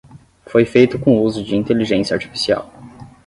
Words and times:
Foi 0.47 0.65
feito 0.65 0.97
com 0.97 1.21
uso 1.21 1.43
de 1.43 1.55
inteligência 1.55 2.15
artificial 2.15 2.73